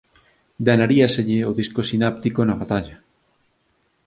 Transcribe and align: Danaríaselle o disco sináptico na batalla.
Danaríaselle 0.65 1.37
o 1.49 1.51
disco 1.59 1.81
sináptico 1.91 2.39
na 2.45 2.55
batalla. 2.61 2.95